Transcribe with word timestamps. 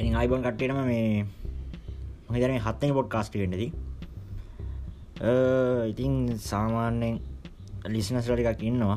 එ 0.00 0.04
අයිබන් 0.16 0.40
කට්ටටම 0.44 0.78
මේ 0.88 1.24
මහිතන 2.32 2.52
හත්තන 2.66 2.92
පොඩ් 2.96 3.08
කාස්ටි 3.14 3.40
වෙන්නද. 3.42 3.56
ඉතින් 5.92 6.12
සාමාන්‍යෙන් 6.50 7.18
ලිසිනස්ලට 7.94 8.40
එකක් 8.52 8.62
ඉන්නවා. 8.68 8.96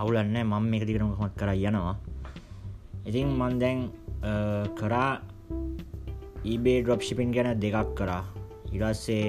අවුලන්න 0.00 0.34
මං 0.42 0.64
මේක 0.70 0.82
දිකරම 0.88 1.12
හොත් 1.20 1.34
කර 1.40 1.50
යනවා. 1.54 1.94
ඉතින් 3.08 3.30
මන් 3.38 3.54
දැන් 3.62 3.78
කරා 4.80 5.12
ඊබේ 6.52 6.82
ඩොප් 6.82 7.06
ශිපින් 7.06 7.30
ගැන 7.36 7.50
දෙකක් 7.64 7.94
කරා. 8.00 8.24
ඉරස්සේ 8.74 9.28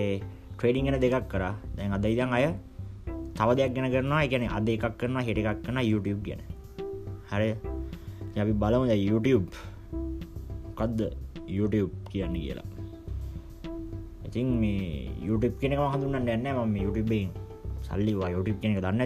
ට්‍රේඩිං 0.58 0.90
ගැන 0.90 0.98
දෙකක් 1.06 1.30
කර. 1.34 1.44
දැන් 1.78 1.94
අද 2.00 2.10
ඉදන් 2.14 2.34
අය 2.40 2.50
තව 3.38 3.50
දෙයක් 3.62 3.78
ගැන 3.78 3.88
කරනවා. 3.94 4.26
එකන 4.26 4.50
අද 4.58 4.74
එකක් 4.76 4.98
කරන 4.98 5.22
හෙට 5.22 5.38
එකක් 5.44 5.62
කරන 5.70 5.78
YouTube 5.92 6.26
ගැන. 6.26 6.42
හරි. 7.30 7.54
අපි 8.42 8.54
බලමුද 8.66 8.98
YouTube 8.98 9.54
කක්ද 10.76 11.02
YouTube 11.56 11.92
කියන්න 12.12 12.34
කියලා. 12.34 12.68
ඉතින් 14.26 14.60
මේ 14.60 15.10
YouTube 15.28 15.56
කෙනෙක 15.62 15.80
හඳුන්න 15.80 16.22
න්න 16.22 16.48
ම 16.54 16.78
YouTubeෙන් 16.78 17.28
සල්ලිවා 17.84 18.30
YouTube 18.30 18.60
කෙනෙක. 18.62 18.80
දන්න 18.84 19.02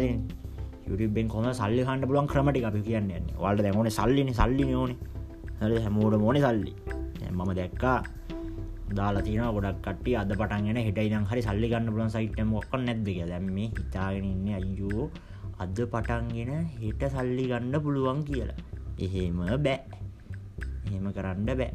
YouTubeෙන් 0.89 1.27
කොම 1.27 1.51
සල්ලි 1.51 1.81
හන්ඩ 1.81 2.05
පුලන් 2.05 2.25
ක්‍රමටි 2.25 2.63
අපි 2.63 2.81
කියන්න 2.81 3.11
වලට 3.37 3.61
දැමන 3.61 3.89
සල්ලින. 3.89 4.33
සල්ලි 4.33 4.73
ඕන. 4.73 4.91
හ 5.59 5.81
හැමෝට 5.85 6.15
මොන 6.19 6.39
සල්ලි. 6.39 6.73
මම 7.31 7.53
දැක්කා. 7.53 8.03
දාලා 8.95 9.21
තින 9.21 9.41
ගොඩක් 9.41 9.75
කට 9.85 10.15
අද 10.17 10.31
පටන්ගෙන 10.33 10.77
හිට 10.77 10.97
ඉදන් 10.97 11.25
හරි 11.29 11.41
සල්ලි 11.41 11.69
ගන්න 11.69 11.91
පුලන් 11.93 12.07
සයිටම 12.07 12.53
ඔක්ක 12.53 12.73
නැද්ද 12.75 13.09
දැම 13.29 13.57
හිතාගෙන 13.57 14.25
ඉන්න 14.25 14.47
අයෝ 14.57 15.09
අද 15.59 15.77
පටන්ගෙන 15.91 16.51
හෙට 16.81 17.03
සල්ලි 17.13 17.45
ගන්න 17.51 17.83
පුළුවන් 17.83 18.21
කියලා. 18.25 18.57
එහෙම 18.99 19.39
බෑ. 19.65 20.08
එහෙම 20.89 21.07
කරන්න 21.13 21.49
බෑ. 21.51 21.71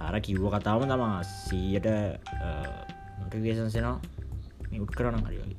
අර 0.00 0.14
කිව්ව 0.20 0.44
කතාවම 0.54 0.84
තමා 0.90 1.16
සීයට 1.24 1.88
ටගේසන්සෙනවා 3.24 3.96
මියුට් 4.70 4.92
කරන 4.98 5.18
හරි 5.20 5.38
වගේ. 5.38 5.58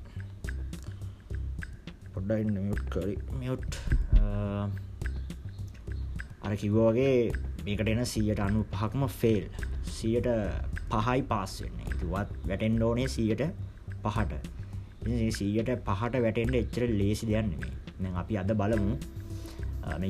පොඩ්ඩ 2.14 2.40
ඉන්න 2.44 2.58
මියුට් 2.58 2.86
කරි. 2.94 3.16
මියුට් 3.40 3.72
අර 6.42 6.54
කිව්වගේ 6.56 7.14
මේකට 7.66 7.92
එන 7.94 8.06
සියට 8.06 8.42
අනු 8.42 8.66
පහක්ම 8.72 9.06
ෆෙල් 9.20 9.46
සියට 9.92 10.30
පහයි 10.90 11.22
පාස්සෙන්නේ 11.32 12.00
තුවත් 12.00 12.30
වැටෙන්ඩ 12.48 12.82
ඕනේ 12.82 13.08
සියට 13.10 13.44
පහට. 14.04 14.34
සීයට 15.32 15.72
පහට 15.88 16.24
වැටෙන්ට 16.26 16.62
එච්චර 16.62 16.88
ලේසි 16.94 17.30
දෙයන්නේ 17.32 18.14
අපි 18.16 18.38
අද 18.38 18.54
බලමු. 18.62 18.96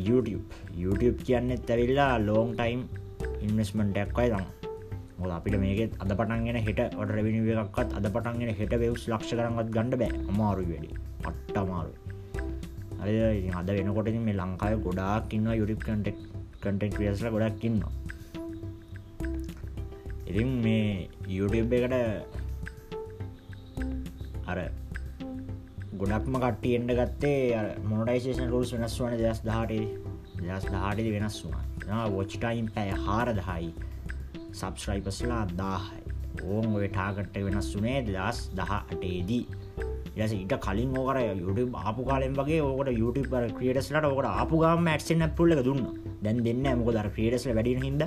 YouTube. 0.08 0.44
YouTube 0.83 1.17
කියන්න 1.27 1.52
ඇවිල්ලා 1.52 2.17
ලෝන් 2.27 2.50
ටයිම් 2.55 2.81
ඉන්වස්මට 3.45 3.91
ඩැක්වයි 3.94 4.30
තම 4.33 4.45
මොද 5.19 5.31
අපිට 5.38 5.55
මේකෙත් 5.64 5.91
අද 6.03 6.11
පටන්ගෙන 6.19 6.58
හෙට 6.67 6.80
ඔට 7.02 7.09
රවිනි 7.17 7.41
එකක්ත් 7.66 7.89
අද 7.99 8.05
පටන්ගෙන 8.16 8.52
හෙට 8.59 8.73
වෙවස් 8.83 9.03
ලක්ෂ 9.14 9.31
කරගත් 9.38 9.69
ගඩ 9.77 9.94
බෑ. 10.02 10.11
අමාරු 10.31 10.64
වැඩි. 10.72 10.89
පට්ට 11.23 11.58
අමාරු 11.64 11.92
අද 13.59 13.69
වෙනකොට 13.77 14.09
මේ 14.27 14.36
ලංකාය 14.42 14.75
ගොඩාක් 14.86 15.33
ඉන්න 15.38 15.47
යුරිප් 15.61 15.81
කටෙක් 15.88 16.17
කටෙක් 16.64 16.92
ක්‍රියස්ල 16.97 17.27
ගොඩක් 17.36 17.64
ඉන්න 17.69 17.81
ඉතින් 20.30 20.49
මේ 20.66 21.09
YouTube 21.36 21.73
එකට 21.77 21.95
අර 24.47 24.58
ගොඩක්ම 26.02 26.35
කට්ටියෙන්ට 26.41 26.91
ගත්තේ 26.97 27.57
මොනටයිසේෂන් 27.89 28.47
රුල්ස් 28.52 28.71
වෙනස් 28.73 28.94
වන 29.02 29.11
දස් 29.19 29.41
දහට 29.47 29.73
දස් 30.39 30.63
දහටද 30.71 31.09
වෙනස් 31.16 31.35
වුනා 31.43 32.05
වොච්ටයිම් 32.16 32.69
පැය 32.75 32.89
හාර 33.03 33.30
දහයි 33.39 33.67
සබස්්‍රයිපස්ලා 34.59 35.43
දාහයි. 35.59 36.02
ඕන් 36.48 36.65
ඔය 36.77 36.87
ටාගට්ට 36.87 37.37
වෙනස් 37.48 37.70
වනේ 37.76 37.99
දස් 38.08 38.39
දහ 38.59 38.71
අටේදී 38.77 39.43
යස 40.15 40.33
ඉට 40.39 40.55
කලින් 40.65 40.98
ඕකර 41.02 41.20
YouTube 41.43 41.77
ආපු 41.83 42.08
කාලෙන් 42.09 42.33
වගේ 42.39 42.59
ඕකට 42.70 42.92
YouTube 43.02 43.43
ක්‍රියටස්ලට 43.59 44.09
ඕකට 44.09 44.31
ආපු 44.31 44.64
ගම 44.64 44.89
ඇට්සෙන් 44.93 45.23
පුල්ල 45.37 45.55
දුන්නා. 45.70 45.93
දැන් 46.23 46.43
දෙන්න 46.47 46.65
මොක 46.81 46.92
දර 46.97 47.11
ක්‍රේඩස්ල 47.15 47.53
වැඩින 47.59 47.86
හිද 47.86 48.03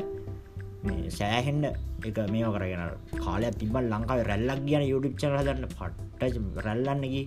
මේ 0.86 1.14
සෑහෙන්ඩ 1.20 1.70
එක 2.08 2.19
මේ 2.34 2.50
කරගෙන 2.56 2.82
කාලයක් 3.22 3.54
තිබල් 3.62 3.86
ලංකාව 3.92 4.26
රැල්ලක් 4.32 4.66
කියන 4.66 4.90
යුටිප් 4.90 5.16
චල 5.22 5.40
දන්න 5.46 5.72
පට්ට 5.78 6.66
රැල්ලන්නකි 6.66 7.24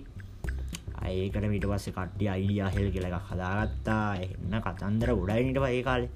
ඒකට 1.04 1.44
මිට 1.52 1.66
පස්ස 1.70 1.94
කට්ටිය 1.96 2.28
අයිඩිය 2.34 2.62
හෙල් 2.74 2.88
කියලක 2.94 3.16
හදාගත්තා. 3.30 4.04
එන්න 4.24 4.54
කතන්දර 4.66 5.10
උඩයිනිට 5.14 5.62
ඒ 5.68 5.82
කාලේ. 5.82 6.10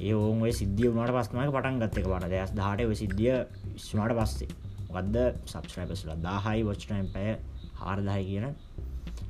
ඒ 0.00 0.14
ඕන් 0.14 0.42
සිද්ධිය 0.60 0.90
වුණට 0.94 1.14
පස්නක 1.16 1.52
පටන් 1.54 1.80
ගත්තක 1.82 2.06
පට 2.12 2.30
දස් 2.32 2.52
දාට 2.58 2.80
සිද්ධිය 3.02 3.34
ස්මට 3.86 4.14
පස්සේ. 4.18 4.48
වද්ද 4.94 5.16
සබස්්‍රයිපස්ල 5.50 6.10
දාහයි 6.26 6.62
වච්ටයිම් 6.68 7.06
පැය 7.14 7.28
හාරදායි 7.80 8.24
කියන 8.30 8.46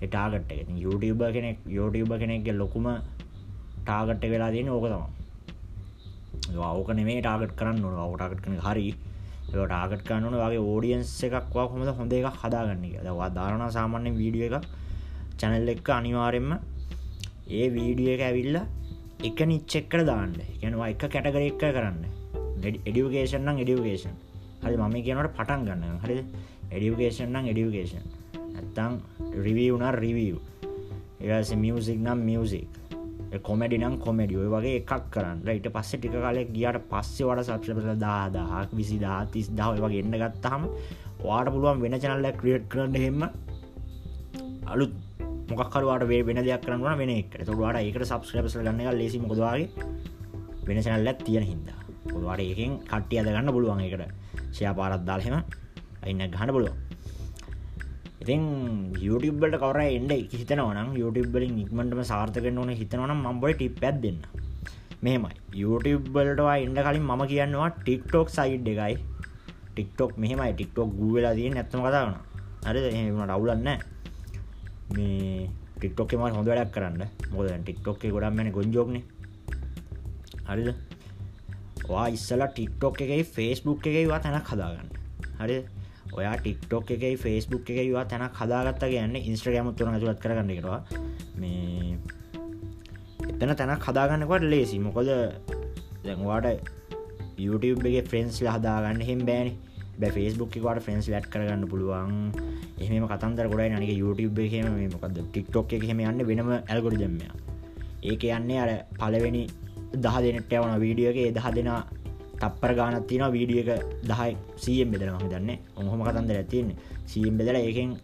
එටාගට 0.04 0.50
YouTube 0.82 1.24
කෙනෙක් 1.34 1.58
YouTube 1.76 2.14
කෙනෙක්ගේ 2.22 2.58
ලොකුම 2.60 2.86
ටාගට්ට 3.84 4.24
වෙලා 4.32 4.50
තියෙන 4.54 4.68
ඕක 4.68 4.86
තම 4.90 5.04
ඕක 6.58 6.90
නෙමේ 6.98 7.20
ටාගට් 7.20 7.54
කරන්න 7.58 7.84
ඕන. 7.84 7.94
අවටාගට් 8.06 8.42
කන 8.44 8.58
හරි 8.66 8.86
ටාගට් 9.52 10.04
කරන්නන 10.08 10.36
වගේ 10.36 10.62
ඕඩියන්ස් 10.62 11.12
එකක්වා 11.26 11.66
හොඳ 11.68 11.92
හොඳ 11.98 12.12
එක 12.12 12.26
හදාගන්න 12.42 12.84
දවා 13.04 13.28
ධාරණ 13.30 13.70
සාමාන්‍ය 13.70 14.10
වීඩිය 14.16 14.46
එක 14.48 14.66
චැනල් 15.38 15.68
එක්ක 15.68 15.88
අනිවාරෙන්ම 15.90 16.50
ඒ 17.50 17.66
වීඩිය 17.68 18.14
එක 18.14 18.22
ඇවිල්ල 18.22 18.56
එක 19.22 19.38
නිච්චෙක්කට 19.42 20.04
දාන්න. 20.04 20.34
කියනවා 20.60 20.88
එක 20.88 21.04
කැටගර 21.04 21.42
එක්ක 21.42 21.64
කරන්න. 21.68 22.02
එඩියුකේෂන් 22.62 23.42
නම් 23.42 23.58
එඩියුකේෂන් 23.58 24.16
හරි 24.62 24.76
මම 24.76 24.96
කියනට 25.06 25.32
පටන් 25.36 25.64
ගන්න 25.66 25.98
හරි 26.02 26.16
එඩියුකේෂන් 26.70 27.28
නම් 27.28 27.48
එඩියුකේෂන් 27.52 28.04
ඇත්තං 28.56 29.00
රිවියුනර් 29.44 29.98
රිවිය් 29.98 30.36
ඒස 31.20 31.50
මියසික් 31.56 31.98
නම් 31.98 32.22
මියසික් 32.22 32.81
කොමඩි 33.40 33.78
නම් 33.78 33.94
කොමඩි 33.98 34.36
ඔය 34.36 34.48
වගේ 34.48 34.80
එකක් 34.80 34.92
කරන්න. 35.10 35.38
ඊට 35.46 35.68
පස්ස 35.72 35.96
ටික 35.96 36.16
කාලෙක් 36.16 36.50
ගියට 36.52 36.78
පස්සේ 36.90 37.26
වට 37.28 37.46
සක්ෂපල 37.48 37.96
දාදාහක් 37.98 38.70
විසි 38.72 38.98
දාතිස් 38.98 39.48
දාව 39.50 39.78
වගේ 39.78 40.02
එන්න 40.04 40.18
ගත්තහම 40.22 40.68
වාට 41.22 41.48
පුළුවන් 41.48 41.80
වෙන 41.80 41.96
චනල්ල 41.96 42.28
ක්‍රියට් 42.40 42.68
කරන්න 42.68 42.94
හෙම 42.96 43.22
අලුත් 44.66 44.92
මොකක්කරවාට 45.50 46.08
වේ 46.08 46.22
වෙන 46.22 46.42
දෙයක් 46.42 46.64
කරන්න 46.66 46.98
වෙන 46.98 47.10
එක 47.10 47.38
තුවාට 47.46 47.80
ඒකට 47.80 48.04
සබස්ක්‍රපස 48.04 48.58
ගන්න 48.58 48.80
එක 48.82 48.98
ලෙසි 49.00 49.18
මොකදවාගේ 49.18 49.68
වෙන 50.66 50.78
චනල්ලත් 50.78 51.24
තියෙන 51.24 51.44
හින්දා. 51.44 51.78
පොදවාට 52.04 52.40
ඒකින් 52.40 52.78
කට්ටිය 52.84 53.20
අදගන්න 53.20 53.52
පුළුවන් 53.54 53.80
එකට 53.80 54.02
ෂය 54.50 54.72
පාරත් 54.76 55.04
දාල්හෙම 55.06 55.36
අයින්න 56.02 56.30
ගහන 56.30 56.52
පුළුවන්. 56.52 56.91
ඉතින් 58.22 58.42
YouTubeබට 59.04 59.56
කවර 59.62 59.80
එන්ඩ 59.82 60.12
හිතනවනම් 60.32 60.90
YouTubeබලින් 61.00 61.56
ඉක්මටම 61.62 62.02
සාර්ථකෙන් 62.10 62.58
ඕන 62.62 62.70
හිතනවනම් 62.80 63.20
මම්බොල 63.26 63.54
ටිප් 63.54 63.82
ඇත් 63.82 63.98
දෙන්න. 64.04 64.20
මෙහෙමයි. 65.04 65.34
YouTubeබලටවා 65.62 66.56
එන්ඩ 66.66 66.78
කලින් 66.86 67.02
මම 67.08 67.22
කියන්නවා 67.32 67.70
ටික්ටෝක් 67.78 68.28
සයිඩ් 68.36 68.68
එකයි. 68.72 68.94
ටික්ටොක් 69.72 70.12
මෙහෙමයි. 70.22 70.52
ටික්ටොක් 70.54 70.90
ගුවෙලා 71.00 71.34
තිය 71.34 71.50
නැත්තම 71.50 71.82
කතාවන 71.86 72.14
අර 72.68 72.76
එහමට 72.76 73.34
අවුලන්න 73.36 73.68
මේ 74.94 75.50
ටික්ටොක්කෙම 75.76 76.22
හොඳ 76.22 76.48
වැඩක් 76.50 76.72
කරන්න. 76.76 77.02
මොද 77.34 77.50
ටික්ටොක්ේ 77.50 78.14
ගොඩක් 78.14 78.34
මැන 78.38 78.54
ගොන්ජෝක්න. 78.58 79.02
හරිද? 80.48 80.68
වා 81.90 82.06
ඉස්සලා 82.16 82.52
ටික්ටොක් 82.54 83.02
එකයි 83.04 83.22
ෆේස්බුක් 83.34 83.86
එකයි 83.90 84.06
වා 84.06 84.22
තැනක් 84.24 84.50
හදාගන්න. 84.54 84.90
හරි 85.40 85.56
ඔයා 86.12 86.36
ටික්ටොක් 86.36 86.90
එකයි 86.90 87.16
ෆස්බුක් 87.16 87.70
එක 87.72 87.88
වා 87.94 88.04
තැනක් 88.04 88.36
හදාගත්ත 88.40 88.84
කියන්න 88.84 89.16
ඉන්ස්ට්‍රගම 89.18 89.72
තුන 89.74 89.90
ඇතුලත් 89.90 90.20
කරගන්න 90.20 90.52
එකවා 90.54 90.80
මේ 91.40 91.96
එතන 93.32 93.54
තැනක් 93.56 93.84
හදාගන්නකොට 93.88 94.44
ලේසි. 94.44 94.78
මොකද 94.78 95.10
දැන්වාට 96.04 96.62
YouTubeගේ 97.38 98.02
ෆ්‍රෙන්න්ස් 98.04 98.42
හදාගන්න 98.46 99.00
හෙම 99.02 99.22
බෑන. 99.28 99.52
ෆස්බුක් 100.02 100.54
වට 100.58 100.84
ෆ්‍රෙන්ස් 100.84 101.08
ලට් 101.08 101.30
කරගන්න 101.32 101.64
පුළුවන්. 101.70 102.12
එහම 102.80 103.06
කතන්දර 103.06 103.46
ගොඩයි 103.48 103.70
නක 103.70 103.92
YouTube 103.94 104.40
හෙම 104.52 104.66
මොකද 104.92 105.18
ටික්ටොක් 105.18 105.72
එක 105.72 105.84
හෙම 105.88 106.00
යන්න 106.02 106.26
වෙනම 106.26 106.52
ඇල්ගොඩි 106.52 107.02
දෙම්මය 107.02 107.26
ඒක 108.02 108.24
යන්නේ 108.28 108.58
අර 108.58 108.70
පලවෙනි 108.98 109.42
දහ 109.94 110.16
දෙනට 110.24 110.52
යවන 110.52 110.74
වීඩියෝගේ 110.82 111.32
දහ 111.36 111.48
දෙනා 111.54 111.80
තප්පර 112.42 112.72
ගානත් 112.74 113.06
තින 113.06 113.22
වීඩිය 113.28 113.60
එක 113.62 113.70
දහයි 114.04 114.32
සියම් 114.56 114.90
බෙදල 114.92 115.10
ම 115.12 115.24
දන්න 115.24 115.50
ඔහොම 115.78 116.02
කතන්දර 116.02 116.36
ඇතින්නේ 116.36 116.76
සියම් 117.06 117.38
බෙදල 117.38 117.56
ඒකෙන් 117.56 117.96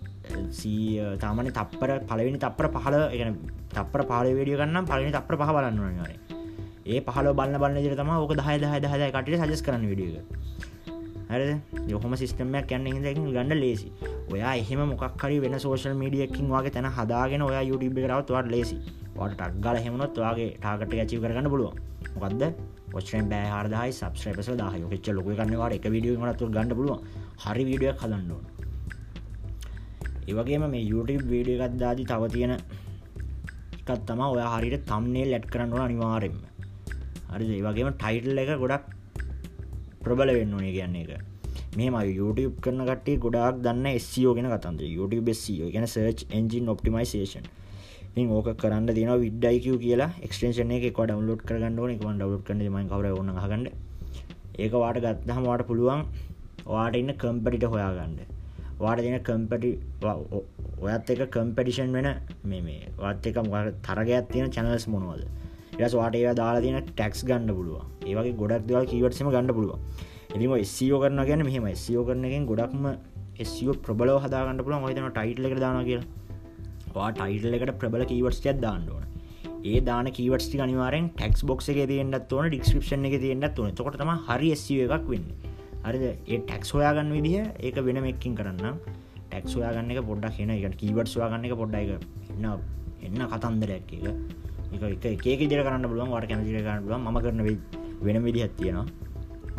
තාමන 1.18 1.50
තප්පර 1.50 1.90
පලවෙනි 2.04 2.38
තප්පර 2.38 2.68
පහල 2.70 2.96
එන 3.16 3.36
තප්පර 3.70 4.02
පාල 4.04 4.26
වේඩිය 4.30 4.56
ගන්න 4.56 4.86
පලනි 4.86 5.12
තප්‍ර 5.12 5.36
පහ 5.36 5.50
බලන්න 5.50 5.80
න 5.96 6.12
ඒ 6.86 7.00
පහල 7.02 7.26
බන්න 7.32 7.60
බන්න 7.60 7.82
ජර 7.84 7.96
තම 7.96 8.10
ඕක 8.14 8.34
දහය 8.34 8.56
දහ 8.58 8.74
දහය 8.84 9.10
කට 9.10 9.40
සජස් 9.40 9.62
කරන 9.62 9.82
විඩිය 9.84 10.20
හර 11.28 11.42
යොහම 11.86 12.14
සිස්ටමයක් 12.16 12.70
යන්න 12.72 12.86
හිදකින් 12.88 13.26
ගන්න 13.28 13.52
ලේසි 13.56 13.88
ඔයා 14.32 14.54
එහෙම 14.56 14.80
මොක්කරි 14.92 15.36
වෙන 15.40 15.58
සෝෂල් 15.58 15.94
මීඩියකින් 15.94 16.48
වගේ 16.48 16.72
තැන 16.72 16.88
හදාගෙන 16.90 17.42
ඔයා 17.42 17.62
යුටබ 17.62 17.98
කරවත් 17.98 18.32
වට 18.32 18.54
ලේසි 18.54 18.78
වට 19.14 19.36
ටක්ගල 19.36 19.80
හෙමනොත් 19.84 20.20
වගේ 20.24 20.48
ටාකට 20.54 20.94
ඇචි 20.94 21.18
කරගන්න 21.18 21.50
පුළුවන්. 21.52 21.76
මොකක්ද 22.14 22.42
පොච්චෙන් 22.92 23.28
බෑ 23.32 23.48
හරදායි 23.54 23.92
සබස්්‍රපස 23.92 24.48
දාහ 24.60 24.74
ෙච්ච 24.96 25.08
ලොක 25.16 25.28
කන්නවාට 25.40 25.76
එක 25.78 25.86
විඩිය 25.94 26.16
මනතු 26.22 26.50
ගන්න 26.54 26.76
පුළුව 26.78 26.98
හරි 27.44 27.64
වීඩියක් 27.70 28.02
හදන්න 28.02 28.30
ඕන. 28.36 28.44
ඒවගේම 30.28 30.64
මේ 30.74 30.84
YouTube 30.92 31.24
වීඩිය 31.32 31.56
එකත්දාදි 31.66 32.04
තව 32.10 32.22
තියෙන 32.34 32.54
එකත් 32.54 34.04
තම 34.08 34.20
ඔය 34.26 34.44
හරිට 34.54 34.84
තම්නේ 34.90 35.26
ලැට් 35.32 35.46
කරන්න 35.52 35.74
ඕන 35.74 35.84
අනිවාරෙන්ම 35.86 36.38
හරි 37.32 37.44
ඒවගේම 37.58 37.90
ටයිටල් 37.94 38.42
එක 38.44 38.50
ගොඩක් 38.62 38.84
ප්‍රබල 40.04 40.30
වෙන්න 40.38 40.54
ඕනේ 40.56 40.72
කියන්නේ 40.76 41.04
එක 41.04 41.22
මේම 41.78 41.96
YouTube 42.18 42.54
කරන 42.64 42.82
කට 42.90 43.16
ගොඩක් 43.24 43.62
දන්න 43.64 43.86
ස්ෝ 44.10 44.34
ගෙන 44.36 44.50
කතන්ද 44.52 44.82
YouTube 44.96 45.32
SEO 45.40 45.70
ගැන 45.74 45.86
සර්ච් 45.86 46.26
එන්ජින් 46.38 46.70
ඔප්ටිමයිසේෂන් 46.72 47.48
ඕක 48.26 48.48
කරන්න 48.56 48.88
තින 48.94 49.10
විඩ්ඩයිකව 49.24 49.76
කියලා. 49.84 50.10
එක්ස්ටේෂන 50.22 50.70
එක 50.70 50.86
ඩවලෝඩ් 50.90 51.42
කරගන්න 51.48 51.78
ඕන. 51.78 51.90
එකම 51.90 52.10
ඩවලෝඩ් 52.12 52.44
කන 52.44 52.64
ම 52.66 52.88
කවර 52.90 53.06
න්න 53.22 53.38
හගන්න 53.44 53.64
ඒක 54.58 54.72
වාට 54.74 54.98
ගත්තහම 54.98 55.44
වාට 55.46 55.66
පුළුවන් 55.66 56.02
වාට 56.66 56.96
ඉන්න 56.96 57.14
කම්පටිට 57.14 57.64
හොයාගන්න. 57.64 58.18
වාට 58.78 59.00
දෙන 59.00 59.18
කම්පටි 59.22 59.70
ඔයත් 60.82 61.10
එක 61.10 61.22
කම්පටිෂන් 61.30 61.92
වෙන 61.92 62.08
මේ 62.44 62.62
මේ 62.62 62.90
වත් 62.98 63.26
එක 63.26 63.38
තරගයක් 63.86 64.32
තියෙන 64.32 64.50
චැනල්ස් 64.50 64.88
මොනවද? 64.88 65.22
එස් 65.78 65.94
වාට 65.94 66.14
ඒවා 66.14 66.34
දාලා 66.34 66.62
තින 66.62 66.78
ටැක්ස් 66.82 67.20
ගන්න 67.24 67.50
පුළුව 67.54 67.82
ඒවගේ 68.04 68.36
ගොඩක් 68.40 68.66
දවල් 68.68 68.86
කීවටසම 68.92 69.30
ගන්න 69.30 69.54
පුළුව 69.54 69.78
එම 70.34 70.64
ස්සියෝ 70.64 70.98
කරන 71.00 71.20
ගැන 71.24 71.42
මෙහම 71.42 71.66
ස්සියෝ 71.74 72.04
කරනගෙන් 72.04 72.46
ගොඩක්ම 72.46 72.86
ස්සියෝ 73.44 73.74
ප්‍රබල 73.84 74.10
හදාගන්න 74.18 74.64
පුළුව 74.64 74.82
මහිතන 74.82 75.06
ටයිටල 75.10 75.46
එක 75.46 75.60
දාන 75.60 75.84
කියලා. 75.84 76.17
ටයිටල 77.12 77.56
එකට 77.58 77.78
ප්‍රබල 77.80 78.04
කීවට්ස්ටයක් 78.12 78.60
දාන්නඩුවන 78.66 79.08
ඒ 79.64 79.80
දාන 79.80 80.06
කීවට්ි 80.16 80.60
අනිවාරෙන් 80.66 81.06
ටෙක්ස් 81.18 81.40
බොක්ස 81.50 81.68
එක 81.72 81.80
තියන්නත් 81.90 82.32
ඕන 82.32 82.46
ඩිස්ක්‍රපෂන් 82.50 83.06
එක 83.08 83.16
තියන්නත් 83.24 83.58
ඕන. 83.58 83.72
තොකටම 83.74 84.10
හරි 84.28 84.50
ස්සිය 84.54 84.84
එකක් 84.86 85.08
වෙන්න. 85.12 85.26
හරිද? 85.84 86.04
ඒ 86.04 86.38
ටැක්ස් 86.38 86.70
හොයාගන්න 86.74 87.10
විදිහ 87.16 87.44
ඒක 87.66 87.76
වෙන 87.86 87.98
මෙක්කින් 88.06 88.36
කරන්න 88.38 88.78
ටැක්ස් 89.30 89.56
හොයාගන්න 89.58 89.90
එක 89.94 90.00
පොඩ්ඩක් 90.10 90.36
කියන 90.36 90.50
එක. 90.54 90.76
කීවට් 90.82 91.16
වාගන්න 91.22 91.48
එක 91.48 91.56
පොඩ්ඩ 91.60 91.76
එක 91.82 91.90
එන්න 92.34 92.46
එන්න 93.06 93.26
කතන්දරයක් 93.32 93.92
එක 93.98 94.86
එක 94.86 95.04
එක 95.12 95.26
ඒක 95.26 95.42
දිර 95.50 95.62
කරන්න 95.66 95.90
පුළුවන් 95.90 96.14
වට 96.14 96.30
කැමතිර 96.30 96.62
කරන්න 96.62 96.82
පුළුවන්. 96.84 97.02
ම 97.02 97.18
කරන 97.24 97.40
වෙන 98.06 98.22
විදිහත් 98.24 98.56
තියෙනවා. 98.56 98.86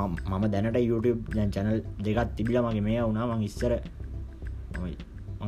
මම 0.08 0.46
දැනට 0.54 0.80
YouTube 0.80 1.20
චැනල් 1.56 1.84
දෙකත් 2.00 2.36
තිබිල 2.38 2.62
මගේ 2.64 2.86
මේ 2.88 3.02
වුණා. 3.04 3.28
මං 3.28 3.44
ඉස්සර 3.44 3.72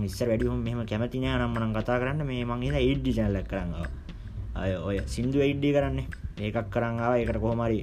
ඉස්සර 0.07 0.27
වැඩිහුම් 0.31 0.59
මෙම 0.67 0.79
කැමතිනය 0.91 1.27
නම්මනම් 1.27 1.73
කතා 1.77 1.99
කරන්න. 2.01 2.21
මේ 2.25 2.43
මංගේ 2.45 2.81
ඉඩ්ඩි 2.91 3.11
චැනලක් 3.17 3.47
කරන්න 3.51 3.73
අය 4.55 4.71
ඔය 4.87 4.97
සිින්දු 5.13 5.39
ඉඩ්ඩි 5.51 5.69
කරන්නේ. 5.75 6.05
ඒකක් 6.39 6.69
කරන්නාව 6.73 7.13
ඒකට 7.19 7.39
කොහමරි 7.45 7.79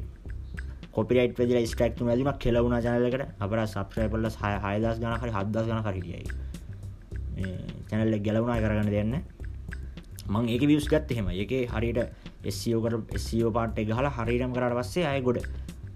කොපිට 0.93 1.39
වෙදල 1.39 1.59
ස්ටක් 1.67 1.83
ඇතිම 2.03 2.31
කෙලවුණ 2.45 2.77
ජනලකට 2.85 3.25
අප 3.45 3.53
සබ්‍රයිපල්ල 3.73 4.27
හය 4.43 4.53
හයදස් 4.65 4.97
ගන 5.03 5.15
හරි 5.23 5.33
හදස් 5.37 5.67
ගන 5.71 5.81
හරිටියයි 5.87 6.27
චැනල්ල 7.89 8.15
ගැලවුණා 8.27 8.63
කරගන්න 8.65 8.91
දෙන්න 8.97 9.15
මං 10.33 10.45
ඒක 10.55 10.63
වියස් 10.71 10.87
ගත් 10.93 11.09
එහෙම 11.15 11.29
එක 11.45 11.53
හරිට 11.75 11.99
එස්ෝකට 12.51 13.15
එස්ෝ 13.19 13.51
පාට 13.57 13.79
ගහල 13.91 14.09
හරිරම් 14.17 14.53
කරට 14.57 14.75
පස්සේ 14.81 15.07
අය 15.13 15.21
ගොඩ. 15.29 15.39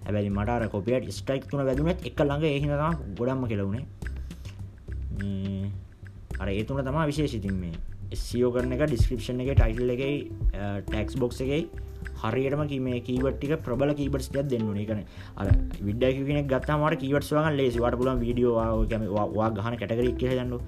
හැබැයි 0.05 0.31
මට 0.37 0.69
කොපිට 0.71 1.11
ස්ටයික් 1.17 1.43
තුන 1.49 1.61
වැදුනත් 1.67 1.99
එක 2.09 2.17
ළඟ 2.23 2.45
එහිනතම 2.47 2.95
ගොඩම්ම 3.17 3.43
කෙලවුණේ 3.51 3.85
අර 6.39 6.47
ඒතුන 6.49 6.83
තමා 6.83 7.07
විශේෂිතින් 7.07 7.55
මේ 7.55 7.73
එස්ෝ 8.11 8.51
කරන 8.51 8.75
එක 8.75 8.85
ඩිස්ක්‍රපෂන් 8.85 9.41
එක 9.43 9.51
ටයිටල් 9.53 9.93
එක 9.95 10.03
ටැක්ස් 10.85 11.17
බොක්ස 11.17 11.41
එකයි 11.41 11.61
හරියටම 12.23 12.63
මේ 12.81 13.01
කීවට්ටික 13.01 13.53
ප්‍රබල 13.65 13.93
කීබටස් 13.93 14.29
යක් 14.29 14.47
දෙන්නන 14.47 14.77
එකන 14.77 15.03
අර 15.37 15.47
විඩ්ඩකිෙන 15.81 16.47
ගත්තමට 16.47 16.99
කීවට 16.99 17.31
වගන් 17.31 17.57
ලේසි. 17.57 17.79
වට 17.79 17.99
පුලන් 17.99 18.19
වීඩියෝවා 18.19 19.49
ගහන 19.51 19.77
කැටකර 19.79 20.03
එක් 20.03 20.17
කියදන්නු 20.17 20.59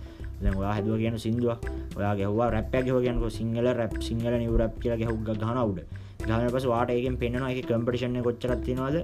වා 0.56 0.74
හැදුව 0.74 0.98
කියන 0.98 1.18
සිින්දුව 1.18 1.52
ඔයා 1.98 2.16
ගැහවා 2.16 2.50
රැප්ප 2.52 2.74
ගහ 2.80 2.98
කියනක 3.00 3.24
Sinhala 3.32 3.68
rap 3.74 3.94
Sinhala 4.02 4.34
new 4.36 4.56
rap 4.56 4.74
කියල 4.80 4.98
ගැහුක් 4.98 5.22
ගහනවුඩ 5.24 5.80
ගහන 6.22 6.50
පස 6.50 6.66
වාට 6.66 6.90
ඒකෙන් 6.90 7.16
පෙන්න්නවා 7.18 7.52
එක 7.52 7.68
කම්පිටිෂන 7.68 8.20
කොච්චරත්තිනවාද 8.22 8.98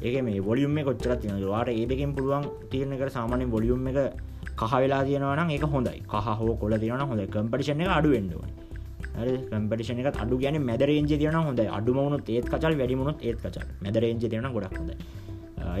ඒක 0.00 0.16
මේ 0.22 0.40
ොලියුම් 0.42 0.78
කොච්චරත් 0.84 1.20
තින 1.22 1.38
වාට 1.46 1.70
ඒදකින් 1.70 2.14
පුළුවන් 2.14 2.44
තියරනක 2.70 3.04
සාමානය 3.10 3.46
බොලියුම් 3.46 3.86
එක 3.92 3.98
කහ 4.60 4.72
වෙලා 4.82 5.02
තියෙනවන 5.08 5.50
ඒක 5.56 5.64
හොඳයි. 5.74 6.00
කහ 6.12 6.26
හෝ 6.40 6.54
කොල 6.62 6.72
තියන 6.82 7.02
හොඳ 7.10 7.22
කම්පිටිෂන 7.34 7.82
එක 7.84 7.90
අඩුවෙන්ඩුවන 7.98 8.50
කම්පිටිෂන 9.50 10.00
එක 10.02 10.18
අඩු 10.24 10.36
ගැන 10.42 10.56
මැදරේජ 10.70 11.06
තියන 11.22 11.38
හොඳ 11.48 11.60
අඩුමවුණු 11.78 12.18
ඒත් 12.36 12.46
කචල් 12.52 12.74
වැඩිමුණුත් 12.80 13.18
ඒත් 13.28 13.38
කචල්. 13.44 13.68
මැදරේජ 13.84 14.16
තියන 14.32 14.48
ගොඩක් 14.56 14.76
හොඳ 14.80 14.90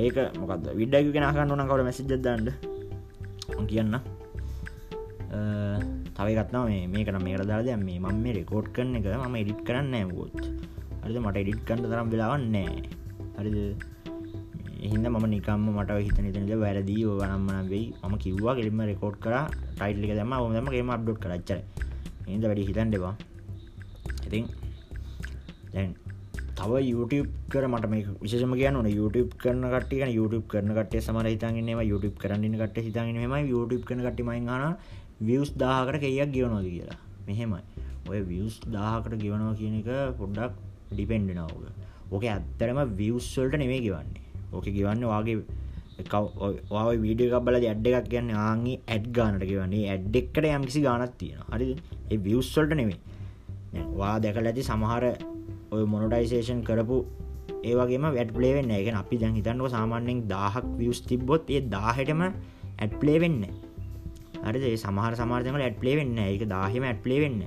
ඒක 0.04 0.16
මොකද 0.40 0.64
විඩ්ඩක 0.80 1.12
කෙනහන්න 1.16 1.52
ඕන 1.52 1.62
කවට 1.68 1.86
මැසිජදන්න 1.88 2.48
කියන්න. 3.70 3.94
තවගත්න 6.16 6.56
මේ 6.92 7.04
කන 7.06 7.18
මේ 7.26 7.36
දාද 7.50 7.68
මේ 7.86 7.98
මම 8.04 8.16
මේ 8.24 8.34
රෙකෝඩ් 8.38 8.66
කරන 8.76 8.96
එක 8.98 9.06
ම 9.32 9.36
එඩිට් 9.42 9.60
කරන්න 9.66 9.94
ඇගොත් 9.98 10.34
හරිද? 11.02 11.18
මට 11.24 11.36
එඩිට් 11.42 11.62
කන්න 11.68 11.84
තරම් 11.92 12.08
වෙලාවන්නේ 12.12 12.70
හරිද? 13.38 13.58
එහිද 14.84 15.06
ම 15.14 15.26
නිකම 15.34 15.68
මට 15.76 15.98
හිත 16.06 16.18
නිතනද 16.26 16.52
වැරදි 16.64 16.96
වනම්මන 17.20 17.68
වෙයි. 17.72 17.86
ම 18.10 18.14
කිව්වා 18.24 18.56
කෙලිම 18.58 18.82
රෙකෝඩ් 18.90 19.16
කර 19.24 19.34
ටයිල්ලි 19.78 20.14
දම 20.20 20.34
ොදම 20.44 20.68
ේම 20.80 20.90
අප්ඩෝට් 20.96 21.22
කරච්චර 21.24 21.58
හිද 22.28 22.44
වැඩි 22.50 22.68
හිතන් 22.68 22.90
දෙවා 22.94 23.14
ඉතින් 24.26 24.46
දැන් 25.74 25.90
තව 26.58 26.78
YouTube 26.90 27.28
කර 27.52 27.64
මට 27.72 27.88
මේ 27.90 28.04
විශෂම 28.22 28.52
කියන්න 28.60 28.78
ඕන. 28.78 28.88
YouTube 28.98 29.30
කරන 29.42 29.64
කටිය 29.74 30.06
YouTube 30.18 30.46
කරන 30.52 30.70
කට 30.78 31.02
සමර 31.06 31.26
හිතන්ගන්නවා 31.32 31.84
YouTube 31.90 32.16
කරන්න 32.22 32.56
කට 32.62 32.86
හිතන් 32.86 33.18
ම 33.32 33.34
YouTube 33.52 33.84
කන 33.88 34.02
කට 34.06 34.26
මයිහන 34.30 34.74
වියස් 35.28 35.50
දාහකට 35.62 36.00
කෙයක් 36.04 36.32
ගියනොද 36.36 36.66
කියලා. 36.74 36.98
මෙහෙමයි. 37.26 37.62
ඔය 38.10 38.20
වියස් 38.30 38.54
දාහකට 38.76 39.14
ගෙවනවා 39.24 39.54
කියන 39.60 39.74
එක 39.80 39.90
පොඩ්ඩක් 40.20 40.54
ඩිපෙන්ඩනාවග 40.94 41.64
ඕක 42.14 42.24
ඇත්තරම 42.34 42.80
වියස්වල්ට 43.00 43.60
නෙවේ 43.62 43.80
ගවන්නේ. 43.86 44.27
ඕක 44.52 44.66
ගවන්න 44.68 45.04
වාගේ 45.04 45.36
වා 46.70 46.84
වීඩිය 46.96 47.30
කබල 47.30 47.56
ඇඩ් 47.60 47.86
එකක් 47.90 48.08
කියන්න 48.08 48.34
ආගේ 48.38 48.76
ඇඩ් 48.86 49.06
ගානට 49.12 49.44
ගවන්නේ 49.44 49.86
ඇඩ් 49.90 50.16
එක්කට 50.16 50.48
යම්කිසි 50.48 50.82
ගානත් 50.82 51.14
තියෙන 51.18 51.42
හරි 51.48 51.68
ඒ 52.10 52.18
වියස්වල්ට 52.18 52.74
නෙවේ 52.74 52.98
වා 53.94 54.16
දැකල 54.18 54.50
ඇති 54.50 54.62
සමහර 54.62 55.06
ඔය 55.70 55.84
මොනොටයිසේෂන් 55.84 56.60
කරපු 56.62 56.98
ඒවගේම 57.62 58.06
වැඩ 58.10 58.32
පලේවෙන්න 58.32 58.74
එක 58.74 58.92
අපි 58.94 59.20
දැන් 59.22 59.38
හිතන්නක 59.38 59.70
සාමාන්‍යෙන් 59.70 60.26
දාහක් 60.28 60.68
වියස් 60.78 61.00
තිබ්බොත් 61.02 61.50
ඒ 61.50 61.62
දාහටම 61.68 62.22
ඇඩ් 62.24 62.92
පලේ 63.00 63.18
වෙන්න 63.24 63.42
හරි 64.42 64.58
ඒ 64.64 64.76
සමහර 64.78 65.14
සමාර්තක 65.16 65.56
ඇඩ් 65.58 65.80
පලේ 65.82 65.96
වෙන්න 66.00 66.18
එක 66.26 66.46
දාහෙම 66.48 66.84
ඇඩ් 66.84 67.02
පලේ 67.06 67.22
වෙන්න 67.24 67.40